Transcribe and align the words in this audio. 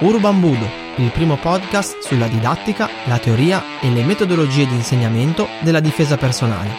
Urban 0.00 0.38
Budo, 0.38 0.64
il 0.98 1.10
primo 1.10 1.36
podcast 1.36 1.98
sulla 2.02 2.28
didattica, 2.28 2.88
la 3.06 3.18
teoria 3.18 3.80
e 3.80 3.90
le 3.90 4.04
metodologie 4.04 4.64
di 4.64 4.74
insegnamento 4.76 5.48
della 5.64 5.80
difesa 5.80 6.16
personale. 6.16 6.70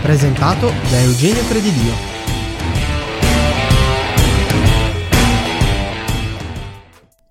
Presentato 0.00 0.72
da 0.90 1.00
Eugenio 1.00 1.46
Credidio. 1.46 1.92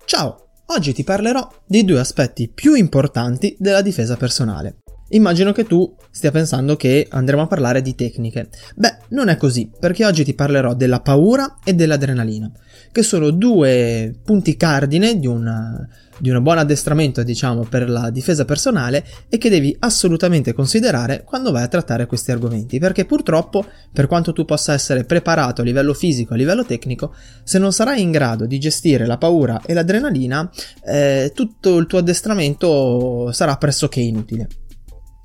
Ciao, 0.04 0.46
oggi 0.66 0.92
ti 0.92 1.02
parlerò 1.02 1.50
dei 1.66 1.84
due 1.84 1.98
aspetti 1.98 2.48
più 2.48 2.74
importanti 2.74 3.56
della 3.58 3.82
difesa 3.82 4.16
personale. 4.16 4.79
Immagino 5.12 5.52
che 5.52 5.64
tu 5.64 5.92
stia 6.10 6.30
pensando 6.30 6.76
che 6.76 7.06
andremo 7.10 7.42
a 7.42 7.46
parlare 7.46 7.82
di 7.82 7.94
tecniche. 7.94 8.48
Beh, 8.76 8.96
non 9.08 9.28
è 9.28 9.36
così, 9.36 9.68
perché 9.78 10.04
oggi 10.04 10.24
ti 10.24 10.34
parlerò 10.34 10.74
della 10.74 11.00
paura 11.00 11.58
e 11.64 11.74
dell'adrenalina, 11.74 12.50
che 12.92 13.02
sono 13.02 13.30
due 13.30 14.14
punti 14.24 14.56
cardine 14.56 15.18
di, 15.18 15.26
una, 15.26 15.84
di 16.16 16.30
un 16.30 16.40
buon 16.44 16.58
addestramento, 16.58 17.24
diciamo, 17.24 17.64
per 17.64 17.90
la 17.90 18.10
difesa 18.10 18.44
personale 18.44 19.04
e 19.28 19.36
che 19.36 19.50
devi 19.50 19.74
assolutamente 19.80 20.52
considerare 20.52 21.24
quando 21.24 21.50
vai 21.50 21.64
a 21.64 21.68
trattare 21.68 22.06
questi 22.06 22.30
argomenti, 22.30 22.78
perché 22.78 23.04
purtroppo, 23.04 23.64
per 23.92 24.06
quanto 24.06 24.32
tu 24.32 24.44
possa 24.44 24.74
essere 24.74 25.02
preparato 25.02 25.62
a 25.62 25.64
livello 25.64 25.92
fisico, 25.92 26.34
a 26.34 26.36
livello 26.36 26.64
tecnico, 26.64 27.14
se 27.42 27.58
non 27.58 27.72
sarai 27.72 28.00
in 28.00 28.12
grado 28.12 28.46
di 28.46 28.60
gestire 28.60 29.06
la 29.06 29.18
paura 29.18 29.60
e 29.66 29.74
l'adrenalina, 29.74 30.48
eh, 30.86 31.32
tutto 31.34 31.78
il 31.78 31.86
tuo 31.86 31.98
addestramento 31.98 33.32
sarà 33.32 33.56
pressoché 33.56 33.98
inutile. 33.98 34.46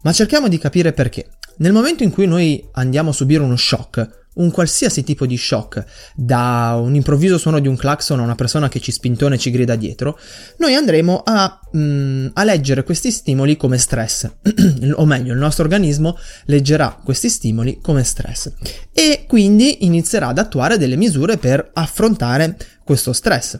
Ma 0.05 0.13
cerchiamo 0.13 0.47
di 0.47 0.59
capire 0.59 0.93
perché. 0.93 1.29
Nel 1.57 1.73
momento 1.73 2.03
in 2.03 2.11
cui 2.11 2.27
noi 2.27 2.63
andiamo 2.73 3.09
a 3.09 3.13
subire 3.13 3.41
uno 3.41 3.55
shock, 3.55 4.25
un 4.35 4.51
qualsiasi 4.51 5.03
tipo 5.03 5.25
di 5.25 5.35
shock, 5.35 5.83
da 6.13 6.79
un 6.79 6.93
improvviso 6.93 7.39
suono 7.39 7.59
di 7.59 7.67
un 7.67 7.75
clacson 7.75 8.19
a 8.19 8.23
una 8.23 8.35
persona 8.35 8.69
che 8.69 8.79
ci 8.79 8.91
spintone 8.91 9.33
e 9.33 9.37
ci 9.39 9.49
grida 9.49 9.75
dietro, 9.75 10.19
noi 10.57 10.75
andremo 10.75 11.23
a, 11.25 11.59
mm, 11.75 12.27
a 12.33 12.43
leggere 12.43 12.83
questi 12.83 13.09
stimoli 13.09 13.57
come 13.57 13.79
stress, 13.79 14.29
o 14.93 15.05
meglio, 15.05 15.33
il 15.33 15.39
nostro 15.39 15.63
organismo 15.63 16.15
leggerà 16.45 17.01
questi 17.03 17.27
stimoli 17.27 17.79
come 17.81 18.03
stress. 18.03 18.51
E 18.93 19.25
quindi 19.27 19.85
inizierà 19.85 20.27
ad 20.27 20.37
attuare 20.37 20.77
delle 20.77 20.97
misure 20.97 21.37
per 21.37 21.71
affrontare 21.73 22.55
questo 22.83 23.11
stress 23.11 23.57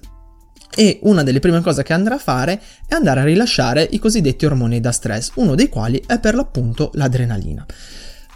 e 0.74 1.00
una 1.04 1.24
delle 1.24 1.40
prime 1.40 1.62
cose 1.62 1.84
che 1.84 1.94
andrà 1.94 2.16
a 2.16 2.20
fare 2.20 2.62
è 2.88 2.94
andare 2.96 3.22
a 3.22 3.24
rilasciare 3.24 3.88
i 3.92 4.00
cosiddetti 4.00 4.46
ormoni 4.46 4.80
da 4.80 4.92
stress, 4.92 5.32
uno 5.36 5.56
dei 5.56 5.70
quali 5.70 6.02
è 6.06 6.20
per 6.20 6.36
l'appunto 6.36 6.92
l'adrenalina. 6.94 7.66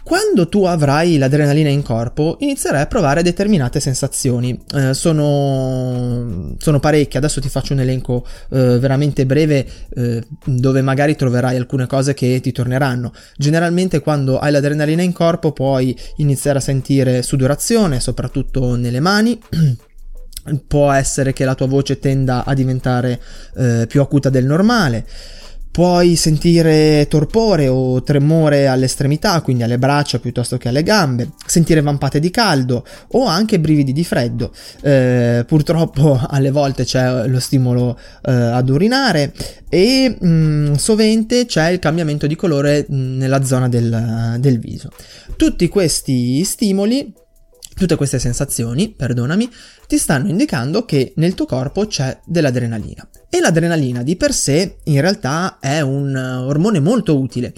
Quando 0.10 0.50
tu 0.50 0.64
avrai 0.64 1.20
l'adrenalina 1.20 1.70
in 1.70 1.84
corpo, 1.84 2.38
inizierai 2.40 2.82
a 2.82 2.88
provare 2.88 3.22
determinate 3.22 3.80
sensazioni. 3.80 4.60
Eh, 4.74 4.96
sono, 4.96 6.56
sono, 6.58 6.80
parecchie, 6.80 7.20
adesso 7.20 7.40
ti 7.40 7.48
faccio 7.48 7.74
un 7.74 7.82
elenco 7.82 8.26
eh, 8.50 8.80
veramente 8.80 9.28
breve 9.28 9.64
eh, 9.96 10.24
dove 10.46 10.82
magari 10.82 11.16
troverai 11.16 11.56
alcune 11.58 11.86
cose 11.86 12.16
che 12.16 12.40
ti 12.42 12.52
torneranno. 12.52 13.14
Generalmente 13.38 14.00
quando 14.00 14.40
hai 14.40 14.52
l'adrenalina 14.52 15.04
in 15.04 15.12
corpo 15.12 15.52
puoi 15.52 15.96
iniziare 16.16 16.58
a 16.58 16.62
sentire 16.62 17.22
sudorazione, 17.22 18.00
soprattutto 18.00 18.76
nelle 18.76 19.02
mani. 19.02 19.40
può 20.68 20.92
essere 20.92 21.34
che 21.34 21.46
la 21.46 21.56
tua 21.56 21.68
voce 21.68 22.00
tenda 22.00 22.46
a 22.46 22.54
diventare 22.54 23.20
eh, 23.58 23.86
più 23.88 24.02
acuta 24.02 24.30
del 24.30 24.46
normale. 24.46 25.06
Puoi 25.72 26.16
sentire 26.16 27.06
torpore 27.08 27.68
o 27.68 28.02
tremore 28.02 28.68
all'estremità, 28.68 29.40
quindi 29.42 29.62
alle 29.62 29.78
braccia 29.78 30.18
piuttosto 30.18 30.58
che 30.58 30.68
alle 30.68 30.82
gambe, 30.82 31.30
sentire 31.46 31.80
vampate 31.82 32.20
di 32.20 32.32
caldo 32.32 32.84
o 33.12 33.26
anche 33.26 33.60
brividi 33.60 33.94
di 33.94 34.04
freddo. 34.04 34.52
Eh, 34.82 35.46
purtroppo 35.48 36.20
alle 36.28 36.50
volte 36.50 36.86
c'è 36.86 37.28
lo 37.28 37.40
stimolo 37.40 37.98
eh, 38.26 38.32
ad 38.32 38.68
urinare 38.68 39.32
e 39.70 40.18
mh, 40.20 40.28
mm, 40.28 40.74
sovente 40.74 41.46
c'è 41.46 41.70
il 41.70 41.80
cambiamento 41.80 42.26
di 42.26 42.36
colore 42.36 42.86
mh, 42.90 42.96
mm, 42.96 43.18
nella 43.18 43.44
zona 43.46 43.70
del, 43.70 44.38
del 44.40 44.60
viso. 44.60 44.90
Tutti 45.38 45.68
questi 45.70 46.44
stimoli 46.44 47.14
Tutte 47.80 47.96
queste 47.96 48.20
sensazioni, 48.20 48.90
perdonami, 48.90 49.50
ti 49.88 49.98
stanno 49.98 50.28
indicando 50.28 50.84
che 50.84 51.14
nel 51.16 51.34
tuo 51.34 51.46
corpo 51.46 51.88
c'è 51.88 52.20
dell'adrenalina. 52.26 53.08
E 53.30 53.40
l'adrenalina 53.40 54.04
di 54.04 54.18
per 54.18 54.34
sé 54.34 54.80
in 54.84 55.00
realtà 55.00 55.60
è 55.62 55.80
un 55.80 56.14
ormone 56.14 56.82
molto 56.82 57.18
utile 57.18 57.54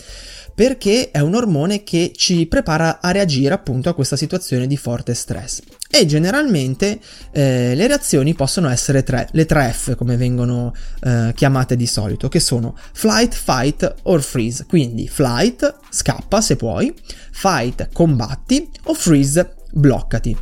perché 0.54 1.10
è 1.10 1.18
un 1.22 1.34
ormone 1.34 1.82
che 1.82 2.12
ci 2.16 2.46
prepara 2.46 3.02
a 3.02 3.10
reagire 3.10 3.56
appunto 3.56 3.90
a 3.90 3.96
questa 3.96 4.16
situazione 4.16 4.68
di 4.68 4.78
forte 4.78 5.16
stress. 5.16 5.62
E 5.90 6.06
generalmente 6.06 7.00
eh, 7.32 7.74
le 7.74 7.88
reazioni 7.88 8.36
possono 8.36 8.70
essere 8.70 9.02
tre, 9.02 9.28
le 9.32 9.48
tre 9.48 9.72
F 9.74 9.96
come 9.96 10.18
vengono 10.18 10.72
eh, 11.02 11.32
chiamate 11.34 11.76
di 11.76 11.88
solito, 11.88 12.30
che 12.30 12.40
sono 12.40 12.78
flight, 12.94 13.34
fight 13.34 13.96
or 14.04 14.22
freeze. 14.22 14.66
Quindi 14.68 15.08
flight, 15.08 15.80
scappa 15.90 16.42
se 16.42 16.58
puoi, 16.58 16.94
fight, 17.32 17.90
combatti 17.92 18.70
o 18.84 18.94
freeze, 18.94 19.56
bloccati. 19.74 20.38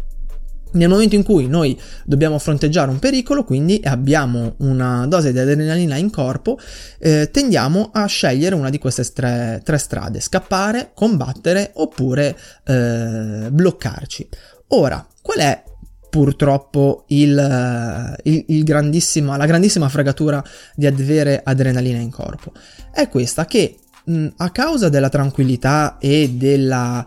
Nel 0.72 0.88
momento 0.88 1.16
in 1.16 1.24
cui 1.24 1.48
noi 1.48 1.80
dobbiamo 2.06 2.38
fronteggiare 2.38 2.92
un 2.92 3.00
pericolo, 3.00 3.44
quindi 3.44 3.82
abbiamo 3.84 4.54
una 4.58 5.08
dose 5.08 5.32
di 5.32 5.40
adrenalina 5.40 5.96
in 5.96 6.12
corpo, 6.12 6.60
eh, 7.00 7.32
tendiamo 7.32 7.90
a 7.92 8.06
scegliere 8.06 8.54
una 8.54 8.70
di 8.70 8.78
queste 8.78 9.04
tre, 9.12 9.62
tre 9.64 9.80
strade, 9.80 10.20
scappare, 10.20 10.92
combattere 10.94 11.72
oppure 11.74 12.38
eh, 12.66 13.48
bloccarci. 13.50 14.30
Ora, 14.68 15.04
qual 15.24 15.40
è 15.40 15.64
purtroppo 16.08 17.06
il, 17.08 18.16
il, 18.24 18.44
il 18.50 18.64
grandissima, 18.64 19.38
la 19.38 19.48
grandissima 19.48 19.90
fregatura 19.90 20.44
di 20.76 20.86
avere 20.86 21.42
adrenalina 21.44 21.98
in 21.98 22.12
corpo? 22.12 22.52
È 22.92 23.10
questa 23.10 23.46
che 23.46 23.76
mh, 24.04 24.28
a 24.38 24.52
causa 24.52 24.90
della 24.90 25.10
tranquillità 25.10 25.98
e 26.00 26.30
della 26.36 27.04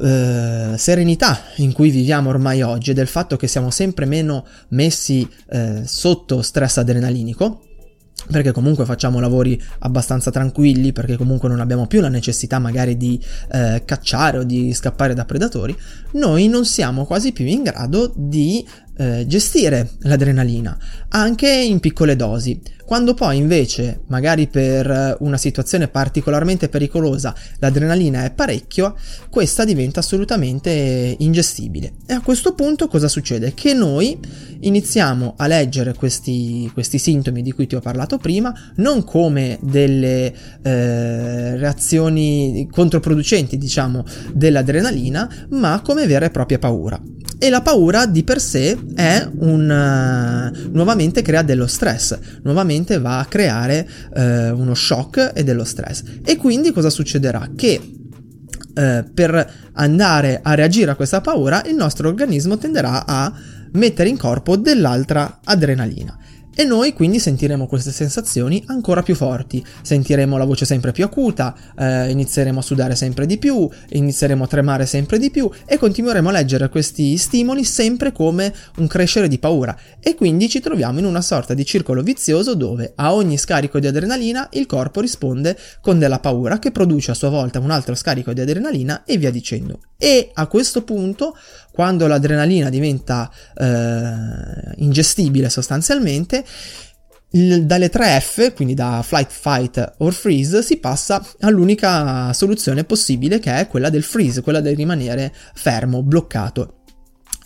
eh, 0.00 0.74
serenità 0.76 1.40
in 1.56 1.72
cui 1.72 1.90
viviamo 1.90 2.28
ormai 2.30 2.62
oggi 2.62 2.90
e 2.90 2.94
del 2.94 3.06
fatto 3.06 3.36
che 3.36 3.46
siamo 3.46 3.70
sempre 3.70 4.06
meno 4.06 4.46
messi 4.68 5.28
eh, 5.48 5.82
sotto 5.84 6.42
stress 6.42 6.78
adrenalinico, 6.78 7.62
perché 8.30 8.52
comunque 8.52 8.84
facciamo 8.84 9.20
lavori 9.20 9.60
abbastanza 9.80 10.30
tranquilli, 10.30 10.92
perché 10.92 11.16
comunque 11.16 11.48
non 11.48 11.60
abbiamo 11.60 11.86
più 11.86 12.00
la 12.00 12.08
necessità 12.08 12.58
magari 12.58 12.96
di 12.96 13.20
eh, 13.52 13.82
cacciare 13.84 14.38
o 14.38 14.44
di 14.44 14.72
scappare 14.72 15.14
da 15.14 15.24
predatori, 15.24 15.76
noi 16.12 16.48
non 16.48 16.64
siamo 16.64 17.04
quasi 17.04 17.32
più 17.32 17.46
in 17.46 17.62
grado 17.62 18.12
di 18.14 18.66
eh, 18.98 19.26
gestire 19.26 19.90
l'adrenalina, 20.00 20.76
anche 21.08 21.48
in 21.48 21.80
piccole 21.80 22.16
dosi. 22.16 22.60
Quando 22.84 23.14
poi 23.14 23.36
invece, 23.36 24.02
magari 24.06 24.46
per 24.46 25.16
una 25.20 25.36
situazione 25.36 25.88
particolarmente 25.88 26.68
pericolosa, 26.68 27.34
l'adrenalina 27.58 28.24
è 28.24 28.30
parecchio, 28.30 28.96
questa 29.28 29.64
diventa 29.64 30.00
assolutamente 30.00 31.16
ingestibile. 31.18 31.94
E 32.06 32.14
a 32.14 32.20
questo 32.20 32.54
punto 32.54 32.86
cosa 32.86 33.08
succede? 33.08 33.54
Che 33.54 33.74
noi 33.74 34.18
iniziamo 34.60 35.34
a 35.36 35.46
leggere 35.46 35.94
questi, 35.94 36.70
questi 36.72 36.98
sintomi 36.98 37.42
di 37.42 37.52
cui 37.52 37.66
ti 37.66 37.74
ho 37.74 37.80
parlato 37.80 38.18
prima, 38.18 38.54
non 38.76 39.04
come 39.04 39.58
delle 39.62 40.32
eh, 40.62 41.56
reazioni 41.56 42.68
controproducenti, 42.70 43.56
diciamo, 43.58 44.04
dell'adrenalina, 44.32 45.28
ma 45.50 45.80
come 45.84 46.06
vera 46.06 46.26
e 46.26 46.30
propria 46.30 46.58
paura. 46.58 47.00
E 47.38 47.50
la 47.50 47.60
paura 47.60 48.06
di 48.06 48.24
per 48.24 48.40
sé 48.40 48.78
è 48.94 49.28
un 49.40 49.68
uh, 49.68 50.70
nuovamente 50.72 51.20
crea 51.20 51.42
dello 51.42 51.66
stress, 51.66 52.18
nuovamente 52.44 52.98
va 52.98 53.18
a 53.18 53.26
creare 53.26 53.86
uh, 54.14 54.20
uno 54.58 54.72
shock 54.72 55.32
e 55.34 55.44
dello 55.44 55.64
stress. 55.64 56.02
E 56.24 56.36
quindi 56.36 56.72
cosa 56.72 56.88
succederà? 56.88 57.50
Che 57.54 57.78
uh, 57.82 59.12
per 59.12 59.52
andare 59.74 60.40
a 60.42 60.54
reagire 60.54 60.92
a 60.92 60.94
questa 60.94 61.20
paura, 61.20 61.62
il 61.66 61.74
nostro 61.74 62.08
organismo 62.08 62.56
tenderà 62.56 63.04
a 63.04 63.30
mettere 63.76 64.08
in 64.08 64.16
corpo 64.16 64.56
dell'altra 64.56 65.40
adrenalina. 65.44 66.18
E 66.58 66.64
noi 66.64 66.94
quindi 66.94 67.18
sentiremo 67.18 67.66
queste 67.66 67.92
sensazioni 67.92 68.64
ancora 68.68 69.02
più 69.02 69.14
forti, 69.14 69.62
sentiremo 69.82 70.38
la 70.38 70.46
voce 70.46 70.64
sempre 70.64 70.90
più 70.90 71.04
acuta, 71.04 71.54
eh, 71.76 72.08
inizieremo 72.08 72.60
a 72.60 72.62
sudare 72.62 72.96
sempre 72.96 73.26
di 73.26 73.36
più, 73.36 73.68
inizieremo 73.90 74.44
a 74.44 74.46
tremare 74.46 74.86
sempre 74.86 75.18
di 75.18 75.30
più 75.30 75.50
e 75.66 75.76
continueremo 75.76 76.30
a 76.30 76.32
leggere 76.32 76.70
questi 76.70 77.18
stimoli 77.18 77.62
sempre 77.62 78.10
come 78.10 78.54
un 78.78 78.86
crescere 78.86 79.28
di 79.28 79.38
paura 79.38 79.76
e 80.00 80.14
quindi 80.14 80.48
ci 80.48 80.60
troviamo 80.60 80.98
in 80.98 81.04
una 81.04 81.20
sorta 81.20 81.52
di 81.52 81.66
circolo 81.66 82.00
vizioso 82.00 82.54
dove 82.54 82.94
a 82.96 83.12
ogni 83.12 83.36
scarico 83.36 83.78
di 83.78 83.88
adrenalina 83.88 84.48
il 84.52 84.64
corpo 84.64 85.02
risponde 85.02 85.58
con 85.82 85.98
della 85.98 86.20
paura 86.20 86.58
che 86.58 86.70
produce 86.70 87.10
a 87.10 87.14
sua 87.14 87.28
volta 87.28 87.58
un 87.58 87.70
altro 87.70 87.94
scarico 87.94 88.32
di 88.32 88.40
adrenalina 88.40 89.04
e 89.04 89.18
via 89.18 89.30
dicendo. 89.30 89.80
E 89.98 90.30
a 90.32 90.46
questo 90.46 90.82
punto, 90.84 91.34
quando 91.76 92.06
l'adrenalina 92.06 92.70
diventa 92.70 93.30
eh, 93.54 94.72
ingestibile 94.76 95.50
sostanzialmente, 95.50 96.42
il, 97.32 97.66
dalle 97.66 97.90
3 97.90 98.18
F, 98.18 98.54
quindi 98.54 98.72
da 98.72 99.02
flight, 99.04 99.30
fight 99.30 99.94
or 99.98 100.14
freeze, 100.14 100.62
si 100.62 100.78
passa 100.78 101.22
all'unica 101.40 102.32
soluzione 102.32 102.84
possibile 102.84 103.38
che 103.40 103.54
è 103.58 103.68
quella 103.68 103.90
del 103.90 104.04
freeze, 104.04 104.40
quella 104.40 104.62
del 104.62 104.74
rimanere 104.74 105.30
fermo, 105.52 106.02
bloccato. 106.02 106.76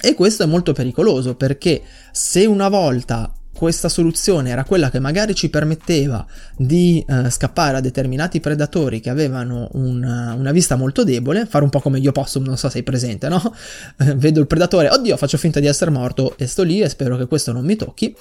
E 0.00 0.14
questo 0.14 0.44
è 0.44 0.46
molto 0.46 0.72
pericoloso 0.72 1.34
perché 1.34 1.82
se 2.12 2.46
una 2.46 2.68
volta 2.68 3.34
questa 3.60 3.90
soluzione 3.90 4.48
era 4.48 4.64
quella 4.64 4.88
che 4.88 5.00
magari 5.00 5.34
ci 5.34 5.50
permetteva 5.50 6.24
di 6.56 7.04
eh, 7.06 7.28
scappare 7.28 7.76
a 7.76 7.80
determinati 7.80 8.40
predatori 8.40 9.00
che 9.00 9.10
avevano 9.10 9.68
un, 9.72 10.02
una 10.02 10.50
vista 10.50 10.76
molto 10.76 11.04
debole, 11.04 11.44
fare 11.44 11.64
un 11.64 11.68
po' 11.68 11.80
come 11.80 11.98
io 11.98 12.10
posso, 12.10 12.38
non 12.38 12.56
so 12.56 12.68
se 12.68 12.72
sei 12.76 12.82
presente, 12.82 13.28
no? 13.28 13.54
Vedo 14.16 14.40
il 14.40 14.46
predatore, 14.46 14.88
oddio, 14.88 15.14
faccio 15.18 15.36
finta 15.36 15.60
di 15.60 15.66
essere 15.66 15.90
morto 15.90 16.38
e 16.38 16.46
sto 16.46 16.62
lì 16.62 16.80
e 16.80 16.88
spero 16.88 17.18
che 17.18 17.26
questo 17.26 17.52
non 17.52 17.66
mi 17.66 17.76
tocchi. 17.76 18.16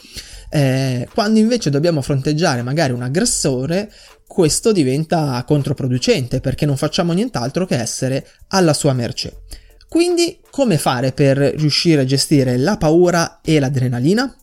Eh, 0.49 1.07
quando 1.13 1.39
invece 1.39 1.69
dobbiamo 1.69 2.01
fronteggiare 2.01 2.61
magari 2.61 2.91
un 2.91 3.03
aggressore, 3.03 3.89
questo 4.27 4.73
diventa 4.73 5.41
controproducente 5.47 6.41
perché 6.41 6.65
non 6.65 6.75
facciamo 6.75 7.13
nient'altro 7.13 7.65
che 7.65 7.75
essere 7.75 8.27
alla 8.49 8.73
sua 8.73 8.91
mercé. 8.91 9.37
Quindi, 9.87 10.41
come 10.51 10.77
fare 10.77 11.13
per 11.13 11.37
riuscire 11.37 12.01
a 12.01 12.05
gestire 12.05 12.57
la 12.57 12.75
paura 12.75 13.39
e 13.41 13.57
l'adrenalina? 13.57 14.35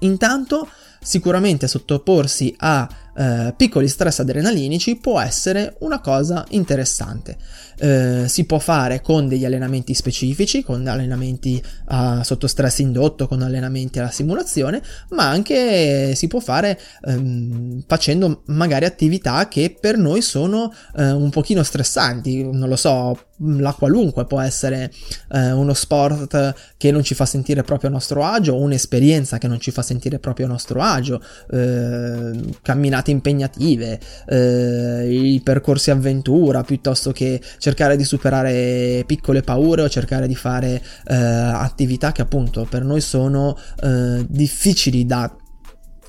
Intanto, 0.00 0.68
sicuramente 1.00 1.68
sottoporsi 1.68 2.54
a 2.58 2.88
eh, 3.16 3.54
piccoli 3.56 3.88
stress 3.88 4.18
adrenalinici 4.20 4.96
può 4.96 5.18
essere 5.20 5.76
una 5.80 6.00
cosa 6.00 6.44
interessante. 6.50 7.36
Eh, 7.78 8.24
si 8.26 8.44
può 8.44 8.58
fare 8.58 9.00
con 9.00 9.28
degli 9.28 9.44
allenamenti 9.44 9.94
specifici, 9.94 10.62
con 10.62 10.86
allenamenti 10.86 11.62
uh, 11.88 12.22
sotto 12.22 12.46
stress 12.46 12.78
indotto, 12.78 13.26
con 13.26 13.42
allenamenti 13.42 13.98
alla 13.98 14.10
simulazione, 14.10 14.82
ma 15.10 15.28
anche 15.28 16.14
si 16.14 16.26
può 16.26 16.40
fare 16.40 16.78
ehm, 17.04 17.84
facendo 17.86 18.42
magari 18.46 18.84
attività 18.84 19.48
che 19.48 19.76
per 19.78 19.96
noi 19.96 20.22
sono 20.22 20.72
eh, 20.96 21.10
un 21.10 21.30
pochino 21.30 21.62
stressanti, 21.62 22.42
non 22.42 22.68
lo 22.68 22.76
so, 22.76 23.18
la 23.38 23.72
qualunque 23.72 24.24
può 24.24 24.40
essere 24.40 24.90
eh, 25.32 25.52
uno 25.52 25.74
sport 25.74 26.54
che 26.76 26.90
non 26.90 27.02
ci 27.02 27.14
fa 27.14 27.26
sentire 27.26 27.62
proprio 27.62 27.90
a 27.90 27.92
nostro 27.92 28.24
agio, 28.24 28.56
un'esperienza 28.56 29.38
che 29.38 29.48
non 29.48 29.60
ci 29.60 29.70
fa 29.70 29.82
sentire 29.82 30.18
proprio 30.18 30.46
a 30.46 30.48
nostro 30.48 30.80
agio, 30.80 31.22
eh, 31.50 32.30
camminate 32.62 33.05
impegnative, 33.10 33.98
eh, 34.28 35.08
i 35.08 35.40
percorsi 35.42 35.90
avventura, 35.90 36.62
piuttosto 36.62 37.12
che 37.12 37.40
cercare 37.58 37.96
di 37.96 38.04
superare 38.04 39.04
piccole 39.06 39.42
paure 39.42 39.82
o 39.82 39.88
cercare 39.88 40.26
di 40.26 40.34
fare 40.34 40.82
eh, 41.06 41.14
attività 41.14 42.12
che 42.12 42.22
appunto 42.22 42.66
per 42.68 42.84
noi 42.84 43.00
sono 43.00 43.56
eh, 43.82 44.24
difficili 44.28 45.06
da 45.06 45.34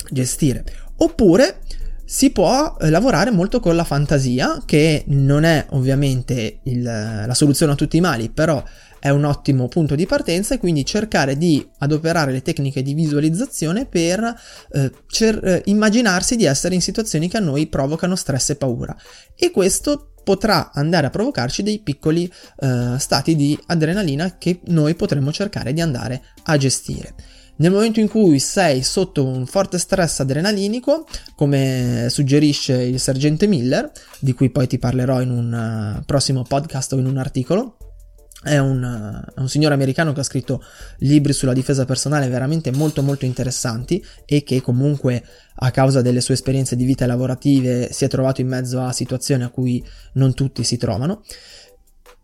gestire. 0.09 0.63
Oppure 0.97 1.59
si 2.09 2.29
può 2.29 2.77
eh, 2.79 2.89
lavorare 2.89 3.31
molto 3.31 3.59
con 3.59 3.75
la 3.75 3.83
fantasia, 3.83 4.61
che 4.65 5.03
non 5.07 5.43
è 5.43 5.65
ovviamente 5.71 6.59
il, 6.63 6.81
la 6.81 7.33
soluzione 7.33 7.73
a 7.73 7.75
tutti 7.75 7.97
i 7.97 8.01
mali, 8.01 8.29
però 8.29 8.63
è 8.99 9.09
un 9.09 9.23
ottimo 9.23 9.67
punto 9.67 9.95
di 9.95 10.05
partenza 10.05 10.55
e 10.55 10.57
quindi 10.57 10.85
cercare 10.85 11.37
di 11.37 11.65
adoperare 11.79 12.31
le 12.31 12.41
tecniche 12.41 12.81
di 12.81 12.93
visualizzazione 12.93 13.85
per 13.85 14.35
eh, 14.71 14.91
cer- 15.07 15.43
eh, 15.43 15.61
immaginarsi 15.65 16.35
di 16.35 16.45
essere 16.45 16.75
in 16.75 16.81
situazioni 16.81 17.27
che 17.27 17.37
a 17.37 17.41
noi 17.41 17.67
provocano 17.67 18.15
stress 18.15 18.51
e 18.51 18.55
paura. 18.55 18.95
E 19.35 19.51
questo 19.51 20.11
potrà 20.23 20.71
andare 20.73 21.07
a 21.07 21.09
provocarci 21.09 21.63
dei 21.63 21.79
piccoli 21.79 22.29
eh, 22.59 22.95
stati 22.97 23.35
di 23.35 23.57
adrenalina 23.67 24.37
che 24.37 24.59
noi 24.65 24.93
potremo 24.95 25.31
cercare 25.31 25.71
di 25.71 25.79
andare 25.79 26.21
a 26.43 26.57
gestire. 26.57 27.13
Nel 27.59 27.71
momento 27.71 27.99
in 27.99 28.07
cui 28.07 28.37
sei 28.37 28.83
sotto 28.83 29.25
un 29.25 29.47
forte 29.47 29.79
stress 29.79 30.19
adrenalinico, 30.19 31.07
come 31.33 32.05
suggerisce 32.09 32.73
il 32.73 32.99
sergente 32.99 33.47
Miller, 33.47 33.89
di 34.19 34.33
cui 34.33 34.51
poi 34.51 34.67
ti 34.67 34.77
parlerò 34.77 35.21
in 35.21 35.31
un 35.31 35.97
uh, 35.97 36.05
prossimo 36.05 36.43
podcast 36.43 36.93
o 36.93 36.97
in 36.97 37.07
un 37.07 37.17
articolo, 37.17 37.76
è 38.43 38.57
un, 38.59 38.83
uh, 38.83 39.41
un, 39.41 39.49
signore 39.49 39.73
americano 39.73 40.13
che 40.13 40.19
ha 40.19 40.23
scritto 40.23 40.63
libri 40.99 41.33
sulla 41.33 41.53
difesa 41.53 41.85
personale 41.85 42.27
veramente 42.27 42.71
molto 42.71 43.01
molto 43.01 43.25
interessanti 43.25 44.03
e 44.25 44.43
che 44.43 44.61
comunque 44.61 45.23
a 45.55 45.71
causa 45.71 46.01
delle 46.01 46.21
sue 46.21 46.35
esperienze 46.35 46.75
di 46.75 46.85
vita 46.85 47.07
lavorative 47.07 47.91
si 47.91 48.05
è 48.05 48.07
trovato 48.07 48.41
in 48.41 48.47
mezzo 48.47 48.79
a 48.81 48.91
situazioni 48.91 49.43
a 49.43 49.49
cui 49.49 49.83
non 50.13 50.35
tutti 50.35 50.63
si 50.63 50.77
trovano 50.77 51.23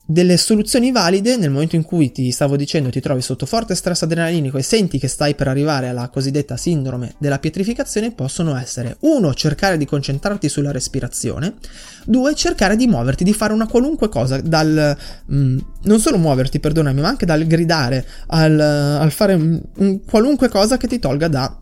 delle 0.05 0.35
soluzioni 0.35 0.91
valide 0.91 1.37
nel 1.37 1.49
momento 1.49 1.77
in 1.77 1.83
cui 1.83 2.11
ti 2.11 2.29
stavo 2.31 2.57
dicendo 2.57 2.89
ti 2.89 2.99
trovi 2.99 3.21
sotto 3.21 3.45
forte 3.45 3.73
stress 3.73 4.01
adrenalinico 4.01 4.57
e 4.57 4.61
senti 4.61 4.99
che 4.99 5.07
stai 5.07 5.33
per 5.33 5.47
arrivare 5.47 5.87
alla 5.87 6.09
cosiddetta 6.09 6.57
sindrome 6.57 7.13
della 7.17 7.39
pietrificazione 7.39 8.11
possono 8.11 8.57
essere 8.57 8.97
1. 8.99 9.33
cercare 9.33 9.77
di 9.77 9.85
concentrarti 9.85 10.49
sulla 10.49 10.71
respirazione 10.71 11.53
2. 12.05 12.35
cercare 12.35 12.75
di 12.75 12.85
muoverti, 12.87 13.23
di 13.23 13.33
fare 13.33 13.53
una 13.53 13.67
qualunque 13.67 14.09
cosa 14.09 14.41
dal 14.41 14.97
mh, 15.25 15.35
mm, 15.35 15.57
non 15.83 15.99
solo 15.99 16.17
muoverti, 16.17 16.59
perdonami, 16.59 16.99
ma 16.99 17.07
anche 17.07 17.25
dal 17.25 17.45
gridare 17.45 18.05
al, 18.27 18.59
al 18.59 19.11
fare 19.11 19.35
un, 19.35 19.61
un 19.77 20.03
qualunque 20.03 20.49
cosa 20.49 20.75
che 20.75 20.87
ti 20.87 20.99
tolga 20.99 21.29
da 21.29 21.57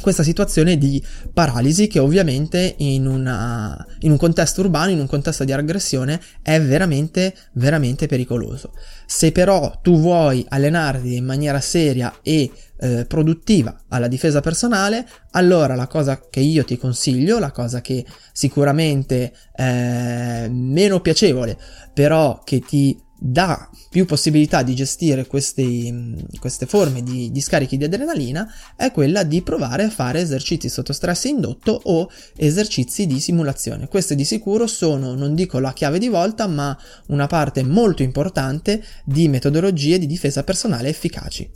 questa 0.00 0.22
situazione 0.22 0.76
di 0.76 1.02
paralisi 1.32 1.86
che 1.86 1.98
ovviamente 1.98 2.74
in, 2.78 3.06
una, 3.06 3.84
in, 4.00 4.10
un 4.10 4.16
contesto 4.16 4.60
urbano, 4.60 4.90
in 4.90 5.00
un 5.00 5.06
contesto 5.06 5.44
di 5.44 5.52
aggressione 5.52 6.20
è 6.42 6.60
veramente, 6.60 7.34
veramente 7.52 8.06
pericoloso. 8.06 8.72
Se 9.06 9.32
però 9.32 9.78
tu 9.82 9.98
vuoi 9.98 10.44
allenarti 10.48 11.16
in 11.16 11.24
maniera 11.24 11.60
seria 11.60 12.14
e 12.22 12.50
eh, 12.78 13.04
produttiva 13.06 13.84
alla 13.88 14.08
difesa 14.08 14.40
personale, 14.40 15.06
allora 15.32 15.74
la 15.74 15.86
cosa 15.86 16.20
che 16.28 16.40
io 16.40 16.64
ti 16.64 16.76
consiglio, 16.76 17.38
la 17.38 17.50
cosa 17.50 17.80
che 17.80 18.04
sicuramente 18.32 19.32
è 19.52 20.48
meno 20.50 21.00
piacevole, 21.00 21.56
però 21.94 22.42
che 22.44 22.60
ti 22.60 23.04
dà 23.18 23.68
più 23.88 24.04
possibilità 24.04 24.62
di 24.62 24.74
gestire 24.74 25.26
questi, 25.26 26.14
queste 26.38 26.66
forme 26.66 27.02
di, 27.02 27.30
di, 27.30 27.40
scarichi 27.40 27.76
di 27.76 27.84
adrenalina 27.84 28.46
è 28.76 28.90
quella 28.90 29.22
di 29.22 29.42
provare 29.42 29.84
a 29.84 29.90
fare 29.90 30.20
esercizi 30.20 30.68
sotto 30.68 30.92
stress 30.92 31.24
indotto 31.24 31.80
o 31.84 32.10
esercizi 32.36 33.06
di 33.06 33.20
simulazione. 33.20 33.88
Queste 33.88 34.14
di 34.14 34.24
sicuro 34.24 34.66
sono, 34.66 35.14
non 35.14 35.34
dico 35.34 35.58
la 35.58 35.72
chiave 35.72 35.98
di 35.98 36.08
volta, 36.08 36.46
ma 36.46 36.76
una 37.06 37.26
parte 37.26 37.62
molto 37.62 38.02
importante 38.02 38.82
di 39.04 39.28
metodologie 39.28 39.98
di 39.98 40.06
difesa 40.06 40.44
personale 40.44 40.88
efficaci. 40.88 41.48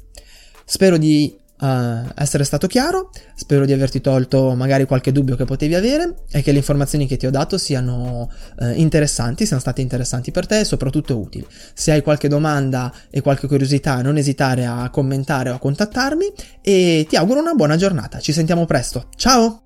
Spero 0.64 0.96
di 0.96 1.39
uh, 1.60 2.10
essere 2.14 2.44
stato 2.44 2.66
chiaro, 2.66 3.10
spero 3.34 3.64
di 3.64 3.72
averti 3.72 4.00
tolto 4.00 4.54
magari 4.54 4.86
qualche 4.86 5.12
dubbio 5.12 5.36
che 5.36 5.44
potevi 5.44 5.74
avere 5.74 6.22
e 6.30 6.42
che 6.42 6.52
le 6.52 6.58
informazioni 6.58 7.06
che 7.06 7.16
ti 7.16 7.26
ho 7.26 7.30
dato 7.30 7.58
siano 7.58 8.30
uh, 8.58 8.70
interessanti, 8.74 9.46
siano 9.46 9.60
state 9.60 9.80
interessanti 9.80 10.30
per 10.30 10.46
te 10.46 10.60
e 10.60 10.64
soprattutto 10.64 11.18
utili. 11.18 11.46
Se 11.74 11.92
hai 11.92 12.02
qualche 12.02 12.28
domanda 12.28 12.92
e 13.10 13.20
qualche 13.20 13.46
curiosità 13.46 14.02
non 14.02 14.16
esitare 14.16 14.66
a 14.66 14.88
commentare 14.90 15.50
o 15.50 15.54
a 15.54 15.58
contattarmi 15.58 16.32
e 16.60 17.06
ti 17.08 17.16
auguro 17.16 17.40
una 17.40 17.54
buona 17.54 17.76
giornata, 17.76 18.20
ci 18.20 18.32
sentiamo 18.32 18.64
presto, 18.66 19.08
ciao! 19.16 19.62